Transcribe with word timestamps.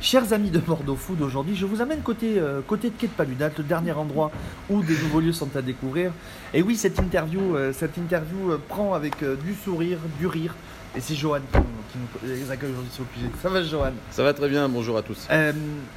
Chers 0.00 0.32
amis 0.32 0.50
de 0.50 0.60
Bordeaux 0.60 0.94
Food, 0.94 1.20
aujourd'hui 1.22 1.56
je 1.56 1.66
vous 1.66 1.80
amène 1.80 2.00
côté, 2.02 2.34
euh, 2.38 2.60
côté 2.64 2.88
de 2.90 2.94
Quai 2.96 3.08
de 3.08 3.12
Paludat, 3.12 3.50
le 3.58 3.64
dernier 3.64 3.90
endroit 3.92 4.30
où 4.70 4.80
des 4.82 4.96
nouveaux 4.96 5.18
lieux 5.20 5.32
sont 5.32 5.48
à 5.56 5.62
découvrir. 5.62 6.12
Et 6.54 6.62
oui, 6.62 6.76
cette 6.76 7.00
interview, 7.00 7.56
euh, 7.56 7.72
cette 7.72 7.98
interview 7.98 8.52
euh, 8.52 8.60
prend 8.68 8.94
avec 8.94 9.16
du 9.44 9.54
sourire, 9.54 9.98
du 10.20 10.26
rire. 10.28 10.54
Et 10.96 11.00
c'est 11.00 11.14
Johan 11.16 11.40
qui, 11.52 11.58
nous- 11.58 11.64
qui 11.92 11.98
nous 12.22 12.28
les 12.32 12.50
accueille 12.50 12.70
aujourd'hui 12.70 12.90
sur 12.92 13.02
le 13.22 13.28
QG. 13.28 13.32
Ça 13.42 13.48
va 13.48 13.62
Johan? 13.62 13.92
Ça 14.12 14.22
va 14.22 14.32
très 14.32 14.48
bien, 14.48 14.68
bonjour 14.68 14.96
à 14.96 15.02
tous. 15.02 15.26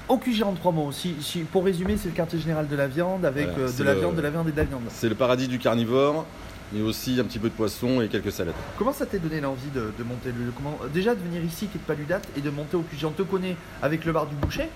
Au 0.09 0.17
QG 0.17 0.43
en 0.43 0.53
trois 0.53 0.71
mots, 0.71 0.91
si, 0.91 1.15
si- 1.21 1.39
pour 1.41 1.63
résumer, 1.63 1.95
c'est 1.95 2.09
le 2.09 2.15
quartier 2.15 2.39
général 2.39 2.67
de 2.67 2.75
la 2.75 2.87
viande 2.87 3.23
avec 3.23 3.49
Voilà, 3.55 3.71
de 3.71 3.83
la 3.83 3.93
le- 3.93 3.99
viande, 3.99 4.15
de 4.15 4.21
la 4.21 4.29
viande 4.31 4.49
et 4.49 4.51
de 4.51 4.57
la 4.57 4.63
viande. 4.63 4.81
C'est 4.89 5.09
le 5.09 5.15
paradis 5.15 5.47
du 5.47 5.59
carnivore, 5.59 6.25
mais 6.73 6.81
aussi 6.81 7.19
un 7.19 7.23
petit 7.23 7.39
peu 7.39 7.49
de 7.49 7.53
poisson 7.53 8.01
et 8.01 8.07
quelques 8.07 8.31
salades. 8.31 8.55
Comment 8.77 8.93
ça 8.93 9.05
t'est 9.05 9.19
donné 9.19 9.41
l'envie 9.41 9.69
de, 9.73 9.91
de 9.97 10.03
monter 10.03 10.29
le 10.29 10.51
comment, 10.55 10.79
Déjà 10.93 11.15
de 11.15 11.19
venir 11.21 11.43
ici, 11.43 11.67
Quai 11.67 11.79
de 11.79 11.83
Paludat, 11.83 12.21
et 12.37 12.41
de 12.41 12.49
monter 12.49 12.77
au 12.77 12.81
QG. 12.81 13.05
On 13.05 13.11
te 13.11 13.23
connaît 13.23 13.55
avec 13.81 14.05
le 14.05 14.11
bar 14.13 14.25
du 14.27 14.35
boucher. 14.35 14.69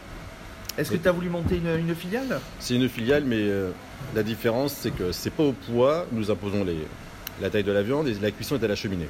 Est-ce 0.78 0.92
que 0.92 0.98
tu 0.98 1.08
as 1.08 1.12
voulu 1.14 1.30
monter 1.30 1.56
une, 1.58 1.88
une 1.88 1.96
filiale? 1.96 2.42
C'est 2.60 2.76
une 2.76 2.90
filiale, 2.90 3.24
mais 3.26 3.40
euh, 3.40 3.72
la 4.14 4.24
différence, 4.24 4.74
c'est 4.74 4.92
que 4.92 5.14
c'est 5.14 5.30
pas 5.30 5.44
au 5.44 5.54
poids, 5.54 6.06
nous 6.12 6.30
imposons 6.32 6.66
les, 6.66 6.86
la 7.42 7.50
taille 7.50 7.64
de 7.64 7.72
la 7.72 7.82
viande 7.82 8.08
et 8.10 8.14
la 8.16 8.32
cuisson 8.32 8.56
est 8.60 8.64
à 8.64 8.68
la 8.68 8.76
cheminée. 8.76 9.08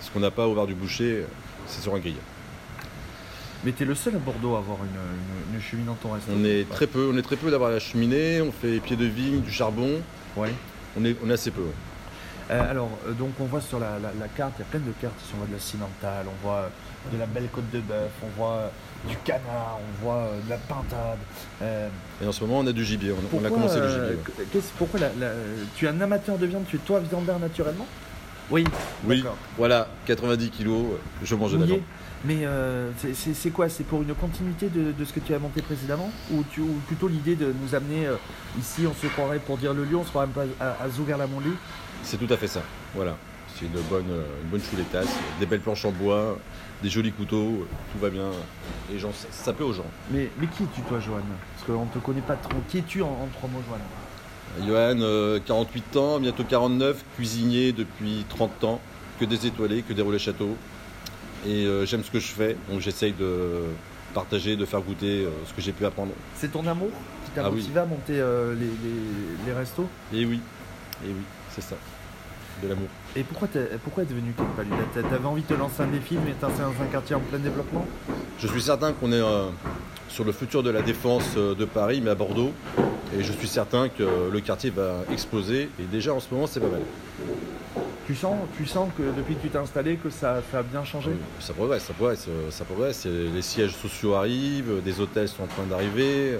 Ce 0.00 0.10
qu'on 0.10 0.20
n'a 0.20 0.30
pas 0.30 0.46
au 0.48 0.54
bar 0.54 0.66
du 0.66 0.74
boucher, 0.74 1.24
c'est 1.66 1.82
sur 1.82 1.94
un 1.94 1.98
grill. 1.98 2.14
Mais 3.64 3.72
t'es 3.72 3.84
le 3.84 3.94
seul 3.94 4.16
à 4.16 4.18
Bordeaux 4.18 4.56
à 4.56 4.58
avoir 4.58 4.78
une, 4.78 4.86
une, 5.52 5.56
une 5.56 5.62
cheminée 5.62 5.86
dans 5.86 5.94
ton 5.94 6.12
restaurant. 6.12 6.36
On 6.40 6.44
est 6.44 6.68
très 6.68 6.86
peu, 6.86 7.10
on 7.12 7.16
est 7.18 7.22
très 7.22 7.36
peu 7.36 7.50
d'avoir 7.50 7.70
la 7.70 7.78
cheminée, 7.78 8.40
on 8.40 8.50
fait 8.50 8.80
pied 8.80 8.96
de 8.96 9.04
vigne, 9.04 9.40
du 9.42 9.52
charbon, 9.52 10.00
Ouais. 10.36 10.50
on 10.98 11.04
est, 11.04 11.14
on 11.24 11.28
est 11.30 11.34
assez 11.34 11.50
peu. 11.50 11.60
ouais. 11.60 11.68
Euh, 12.50 12.70
alors, 12.70 12.90
euh, 13.06 13.12
donc 13.12 13.30
on 13.40 13.44
voit 13.44 13.60
sur 13.60 13.78
la, 13.78 13.98
la- 13.98 14.12
la 14.18 14.28
carte, 14.28 14.52
il 14.58 14.60
y 14.60 14.62
a 14.62 14.66
plein 14.66 14.80
de 14.80 14.92
cartes. 15.00 15.14
ici. 15.22 15.30
On 15.34 15.38
voit 15.38 15.46
de 15.46 15.52
la 15.54 15.58
cimentale, 15.60 16.26
on 16.28 16.46
voit 16.46 16.56
euh, 16.56 16.68
de 17.12 17.18
la 17.18 17.26
belle 17.26 17.48
côte 17.52 17.70
de 17.72 17.80
bœuf, 17.80 18.10
on 18.22 18.28
voit 18.40 18.70
du 19.08 19.16
canard, 19.24 19.78
on 19.80 20.04
voit 20.04 20.14
euh, 20.16 20.40
de 20.44 20.50
la 20.50 20.56
pintade. 20.56 21.18
Euh, 21.62 21.88
Et 22.22 22.26
en 22.26 22.32
ce 22.32 22.42
moment, 22.44 22.58
on 22.60 22.66
a 22.66 22.72
du 22.72 22.84
gibier, 22.84 23.12
on, 23.12 23.16
on 23.18 23.20
pourquoi, 23.28 23.48
a 23.48 23.50
commencé 23.50 23.80
le 23.80 23.88
gibier. 23.88 24.18
ouais. 24.54 24.60
pourquoi 24.78 25.00
la- 25.00 25.12
la- 25.18 25.32
tu 25.76 25.86
es 25.86 25.88
un 25.88 26.00
amateur 26.00 26.36
de 26.38 26.46
viande 26.46 26.64
Tu 26.68 26.76
es 26.76 26.80
toi 26.80 27.00
viandard 27.00 27.38
naturellement? 27.38 27.86
Oui. 28.50 28.64
Oui, 29.06 29.24
voilà, 29.56 29.88
90 30.06 30.50
kilos, 30.50 30.84
je 31.22 31.34
mange 31.34 31.52
de 31.52 31.58
la 31.58 31.66
viande. 31.66 31.80
Mais 32.24 32.40
euh, 32.44 32.90
c'est- 33.14 33.50
quoi? 33.50 33.68
C'est 33.68 33.82
pour 33.82 34.02
une 34.02 34.14
continuité 34.14 34.68
de, 34.68 34.92
de 34.92 35.04
ce 35.04 35.12
que 35.12 35.18
tu 35.20 35.34
as 35.34 35.38
monté 35.40 35.60
précédemment? 35.62 36.10
Ou, 36.30 36.44
tu, 36.52 36.60
ou 36.60 36.74
plutôt 36.86 37.08
l'idée 37.08 37.34
de 37.34 37.52
nous 37.62 37.74
amener 37.74 38.06
euh, 38.06 38.14
ici, 38.58 38.82
on 38.86 38.94
se 38.94 39.08
croirait 39.08 39.38
pour 39.40 39.58
dire 39.58 39.74
le 39.74 39.84
lieu, 39.84 39.96
on 39.96 40.04
se 40.04 40.10
croirait 40.10 40.28
un 40.28 40.30
peu 40.30 40.40
à, 40.60 40.84
à 40.84 40.88
Zougar-la-Montlé 40.88 41.50
C'est 42.02 42.16
tout 42.18 42.32
à 42.32 42.36
fait 42.36 42.46
ça. 42.48 42.62
Voilà. 42.94 43.16
C'est 43.54 43.66
une 43.66 43.80
bonne, 43.90 44.10
euh, 44.10 44.22
une 44.44 44.48
bonne 44.50 44.62
choulettasse, 44.62 45.08
des 45.38 45.46
belles 45.46 45.60
planches 45.60 45.84
en 45.84 45.92
bois, 45.92 46.38
des 46.82 46.88
jolis 46.88 47.12
couteaux, 47.12 47.66
tout 47.92 47.98
va 48.00 48.08
bien. 48.10 48.30
Les 48.90 48.98
gens, 48.98 49.12
ça, 49.12 49.28
ça 49.30 49.52
plaît 49.52 49.64
aux 49.66 49.72
gens. 49.74 49.84
mais, 50.10 50.30
mais 50.38 50.46
qui 50.46 50.62
es-tu 50.64 50.80
toi, 50.82 50.98
Johan? 50.98 51.20
Parce 51.54 51.66
qu'on 51.66 51.84
ne 51.84 51.90
te 51.90 51.98
connaît 51.98 52.22
pas 52.22 52.36
trop. 52.36 52.56
Qui 52.68 52.78
es-tu 52.78 53.02
en, 53.02 53.08
en 53.08 53.28
trois 53.32 53.48
mots, 53.50 53.60
Johan? 53.68 54.66
Johan, 54.66 55.00
euh, 55.00 55.38
48 55.44 55.96
ans, 55.96 56.18
bientôt 56.20 56.44
49, 56.44 57.04
cuisinier 57.16 57.72
depuis 57.72 58.24
30 58.30 58.64
ans, 58.64 58.80
que 59.20 59.24
des 59.26 59.46
étoilés, 59.46 59.82
que 59.82 59.92
des 59.92 60.02
relais 60.02 60.18
châteaux. 60.18 60.56
Et 61.46 61.66
euh, 61.66 61.84
j'aime 61.86 62.02
ce 62.04 62.10
que 62.10 62.20
je 62.20 62.28
fais, 62.28 62.56
donc 62.70 62.80
j'essaye 62.80 63.12
de 63.12 63.62
partager, 64.14 64.56
de 64.56 64.64
faire 64.64 64.80
goûter 64.80 65.24
euh, 65.24 65.30
ce 65.46 65.52
que 65.52 65.60
j'ai 65.60 65.72
pu 65.72 65.84
apprendre. 65.84 66.12
C'est 66.36 66.52
ton 66.52 66.66
amour 66.66 66.90
qui 67.26 67.30
t'a 67.32 67.42
Ah 67.46 67.50
oui. 67.50 67.56
motivé 67.56 67.80
à 67.80 67.84
monter 67.86 68.18
euh, 68.20 68.54
les, 68.54 68.66
les- 68.66 69.46
les 69.46 69.52
restos? 69.52 69.88
Et 70.12 70.24
oui, 70.24 70.40
et 71.04 71.08
oui, 71.08 71.22
c'est 71.54 71.60
ça, 71.62 71.76
de 72.62 72.68
l'amour. 72.68 72.88
Et 73.16 73.22
pourquoi 73.24 73.48
t'es 73.48 73.68
pourquoi 73.82 74.04
t'es 74.04 74.14
venu 74.14 74.32
T'a- 74.94 75.02
T'avais 75.02 75.26
envie 75.26 75.42
de 75.42 75.46
te 75.46 75.54
lancer 75.54 75.82
un 75.82 75.86
défi, 75.88 76.16
mais 76.24 76.32
t'es 76.32 76.46
dans 76.46 76.82
un 76.82 76.86
quartier 76.90 77.14
en 77.16 77.20
plein 77.20 77.38
développement? 77.38 77.86
Je 78.38 78.46
suis 78.46 78.62
certain 78.62 78.92
qu'on 78.92 79.12
est 79.12 79.20
euh, 79.20 79.48
sur 80.08 80.24
le 80.24 80.32
futur 80.32 80.62
de 80.62 80.70
la 80.70 80.82
défense 80.82 81.24
euh, 81.36 81.54
de 81.54 81.64
Paris, 81.64 82.00
mais 82.02 82.10
à 82.10 82.14
Bordeaux. 82.14 82.52
Et 83.18 83.22
je 83.22 83.32
suis 83.32 83.46
certain 83.48 83.88
que 83.90 84.30
le 84.32 84.40
quartier 84.40 84.70
va 84.70 84.94
exploser. 85.12 85.68
Et 85.78 85.84
déjà 85.90 86.14
en 86.14 86.20
ce 86.20 86.32
moment, 86.32 86.46
c'est 86.46 86.60
pas 86.60 86.68
mal. 86.68 86.80
tu 88.06 88.14
sens, 88.14 88.36
tu 88.56 88.64
sens 88.64 88.88
que 88.96 89.02
depuis 89.14 89.34
que 89.34 89.42
tu 89.42 89.48
t'es 89.50 89.58
installé, 89.58 89.96
que 89.96 90.08
ça, 90.08 90.40
ça 90.50 90.60
a 90.60 90.62
bien 90.62 90.82
changé? 90.82 91.10
Oui, 91.10 91.16
Ça 91.38 91.52
progresse, 91.52 91.82
ça 91.84 91.92
progresse, 91.92 92.26
euh, 92.28 92.50
ça 92.50 92.64
progresse. 92.64 93.04
Et 93.04 93.28
Les 93.34 93.42
sièges 93.42 93.74
sociaux 93.76 94.14
arrivent, 94.14 94.80
des 94.82 94.98
hôtels 95.00 95.28
sont 95.28 95.42
en 95.42 95.46
train 95.46 95.64
d'arriver, 95.68 96.38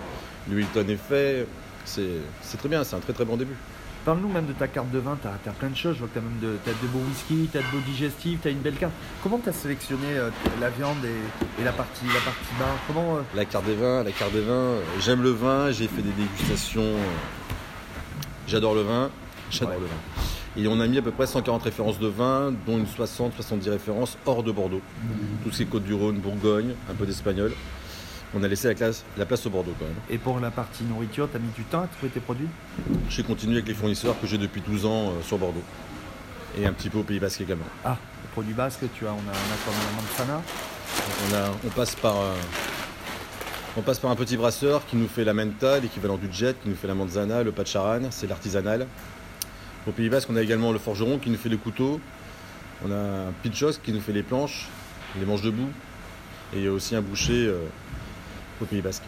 le 0.50 0.60
Hilton 0.60 0.86
est 0.88 0.96
fait. 0.96 1.46
C'est 1.84 2.08
c'est 2.42 2.56
très 2.56 2.68
bien, 2.70 2.84
c'est 2.84 2.96
un 2.96 3.00
très 3.00 3.12
très 3.12 3.24
bon 3.26 3.36
début. 3.36 3.56
Parle-nous 4.04 4.28
même 4.28 4.46
de 4.46 4.52
ta 4.52 4.66
carte 4.66 4.90
de 4.90 4.98
vin, 4.98 5.16
t'as 5.22 5.30
as 5.48 5.54
plein 5.54 5.68
de 5.68 5.76
choses, 5.76 5.94
je 5.94 6.00
vois 6.00 6.08
que 6.08 6.14
t'as 6.14 6.20
même 6.20 6.38
de, 6.40 6.58
t'as 6.64 6.72
de 6.72 6.88
beaux 6.88 6.98
whisky, 7.08 7.48
t'as 7.52 7.60
de 7.60 7.66
beaux 7.70 7.82
digestifs, 7.86 8.40
t'as 8.42 8.50
une 8.50 8.58
belle 8.58 8.74
carte. 8.74 8.92
Comment 9.22 9.38
t'as 9.38 9.52
sélectionné 9.52 10.06
euh, 10.16 10.30
la 10.60 10.70
viande 10.70 10.96
et, 11.04 11.60
et 11.62 11.64
la 11.64 11.70
partie 11.70 12.04
la 12.06 12.20
partie 12.20 12.54
bar? 12.58 12.68
Comment 12.88 13.16
euh, 13.18 13.20
La 13.36 13.44
carte 13.44 13.64
des 13.64 13.76
vins, 13.76 14.02
la 14.02 14.10
carte 14.10 14.32
des 14.32 14.40
vins, 14.40 14.52
euh, 14.52 14.82
j'aime 15.00 15.22
le 15.22 15.30
vin, 15.30 15.70
j'ai 15.70 15.86
fait 15.86 16.02
des 16.02 16.10
dégustations. 16.10 16.94
J'adore 18.48 18.74
le 18.74 18.82
vin, 18.82 19.08
j'adore 19.52 19.74
Ouais. 19.74 19.80
le 19.82 19.86
vin. 19.86 19.92
Et 20.56 20.66
on 20.66 20.80
a 20.80 20.86
mis 20.88 20.98
à 20.98 21.02
peu 21.02 21.12
près 21.12 21.26
140 21.28 21.62
références 21.62 22.00
de 22.00 22.08
vin, 22.08 22.52
dont 22.66 22.78
une 22.78 22.84
60-70 22.86 23.70
références 23.70 24.18
hors 24.26 24.42
de 24.42 24.50
Bordeaux. 24.50 24.82
Tout 25.44 25.50
ce 25.52 25.58
qui 25.58 25.62
est 25.62 25.66
Côte-du-Rhône, 25.66 26.16
Bourgogne, 26.18 26.74
un 26.90 26.94
peu 26.94 27.06
d'espagnol. 27.06 27.52
On 28.34 28.42
a 28.42 28.48
laissé 28.48 28.68
la, 28.68 28.74
classe, 28.74 29.04
la 29.18 29.26
place 29.26 29.44
au 29.46 29.50
Bordeaux 29.50 29.74
quand 29.78 29.84
même. 29.84 29.94
Et 30.08 30.16
pour 30.16 30.40
la 30.40 30.50
partie 30.50 30.84
nourriture, 30.84 31.28
t'as 31.30 31.38
mis 31.38 31.50
du 31.54 31.64
temps 31.64 31.82
à 31.82 31.86
trouver 31.86 32.08
tes 32.08 32.20
produits? 32.20 32.48
J'ai 33.10 33.22
continué 33.22 33.56
avec 33.56 33.68
les 33.68 33.74
fournisseurs 33.74 34.18
que 34.20 34.26
j'ai 34.26 34.38
depuis 34.38 34.62
12 34.62 34.86
ans 34.86 35.08
euh, 35.10 35.22
sur 35.22 35.36
Bordeaux. 35.38 35.62
Et 36.58 36.66
un 36.66 36.72
petit 36.72 36.88
peu 36.88 36.98
au 36.98 37.02
Pays 37.02 37.18
Basque 37.20 37.42
également. 37.42 37.64
Ah, 37.84 37.96
les 38.22 38.28
produits 38.32 38.54
basques, 38.54 38.84
tu 38.94 39.06
as, 39.06 39.10
on 39.10 39.12
a, 39.12 39.16
on 39.16 39.18
a 39.18 39.56
quoi 39.64 39.72
On 39.74 39.98
a 39.98 40.02
Manzana. 40.30 40.42
On, 41.30 41.34
a- 41.34 41.54
on 41.66 41.68
passe 41.70 41.94
par, 41.94 42.16
euh, 42.20 42.34
on 43.76 43.82
passe 43.82 43.98
par 43.98 44.10
un 44.10 44.16
petit 44.16 44.36
brasseur 44.36 44.84
qui 44.86 44.96
nous 44.96 45.08
fait 45.08 45.24
la 45.24 45.34
menta, 45.34 45.78
l'équivalent 45.80 46.16
du 46.16 46.28
jet, 46.32 46.56
qui 46.62 46.68
nous 46.68 46.76
fait 46.76 46.88
la 46.88 46.94
manzana, 46.94 47.42
le 47.42 47.52
pacharan, 47.52 48.00
c'est 48.10 48.26
l'artisanal. 48.26 48.86
Au 49.86 49.92
Pays 49.92 50.08
Basque, 50.10 50.28
on 50.30 50.36
a 50.36 50.42
également 50.42 50.72
le 50.72 50.78
forgeron 50.78 51.18
qui 51.18 51.28
nous 51.30 51.38
fait 51.38 51.48
les 51.48 51.56
couteaux. 51.58 52.00
On 52.86 52.90
a 52.92 52.96
un 52.96 53.32
pitchos 53.42 53.72
qui 53.82 53.92
nous 53.92 54.00
fait 54.00 54.12
les 54.12 54.22
planches, 54.22 54.68
les 55.18 55.24
manches 55.26 55.42
debout. 55.42 55.68
Et 56.54 56.58
il 56.58 56.64
y 56.64 56.68
a 56.68 56.72
aussi 56.72 56.94
un 56.94 57.00
boucher 57.02 57.46
euh, 57.46 57.58
au 58.62 58.66
Pays 58.66 58.80
Basque. 58.80 59.02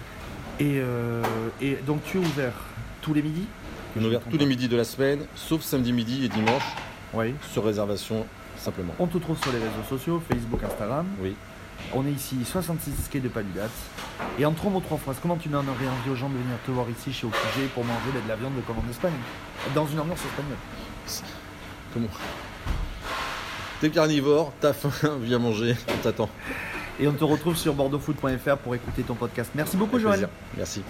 Et, 0.61 0.79
euh, 0.79 1.23
et 1.61 1.77
donc 1.87 2.03
tu 2.05 2.19
es 2.19 2.21
ouvert 2.21 2.53
tous 3.03 3.15
les 3.15 3.23
midis 3.23 3.47
On 3.99 4.03
est 4.03 4.07
ouvert 4.07 4.21
tous 4.31 4.37
les 4.39 4.47
midis 4.47 4.69
de 4.69 4.77
la 4.77 4.85
semaine, 4.85 5.21
sauf 5.35 5.63
samedi 5.63 5.93
midi 5.93 6.25
et 6.25 6.29
dimanche, 6.29 6.63
Oui. 7.13 7.35
sur 7.53 7.65
réservation 7.65 8.27
simplement. 8.57 8.95
On 8.99 9.07
te 9.07 9.19
trouve 9.19 9.39
sur 9.41 9.53
les 9.53 9.59
réseaux 9.59 9.83
sociaux, 9.89 10.23
Facebook, 10.31 10.63
Instagram. 10.63 11.07
Oui. 11.21 11.35
On 11.93 12.07
est 12.07 12.11
ici, 12.13 12.37
66 12.45 13.09
quai 13.11 13.19
de 13.21 13.29
Paludat. 13.29 13.69
Et 14.39 14.45
en 14.47 14.53
trois 14.53 14.71
mots, 14.71 14.81
trois 14.81 14.97
phrases, 14.97 15.17
comment 15.21 15.37
tu 15.37 15.49
donnerais 15.49 15.67
envie 15.89 16.11
aux 16.11 16.15
gens 16.17 16.29
de 16.29 16.35
venir 16.35 16.57
te 16.65 16.71
voir 16.71 16.87
ici 16.89 17.13
chez 17.13 17.27
OQG 17.27 17.69
pour 17.75 17.85
manger 17.85 18.13
de 18.25 18.29
la 18.29 18.37
viande 18.37 18.55
de 18.55 18.61
commande 18.61 18.87
d'Espagne? 18.87 19.13
Dans 19.75 19.87
une 19.87 19.99
ambiance 20.01 20.21
espagnole. 20.25 20.57
Comment? 21.93 22.07
T'es 23.81 23.91
carnivore, 23.91 24.53
t'as 24.61 24.73
faim, 24.73 25.19
viens 25.23 25.39
manger, 25.41 25.77
on 25.89 25.97
t'attend. 26.03 26.31
Et 27.01 27.09
on 27.09 27.13
te 27.13 27.25
retrouve 27.25 27.57
sur 27.57 27.75
bordeauxfoot.fr 27.75 28.57
pour 28.59 28.75
écouter 28.75 29.03
ton 29.03 29.15
podcast. 29.15 29.51
Merci 29.55 29.77
beaucoup, 29.77 29.99
Joël. 29.99 30.29
Merci. 30.57 30.83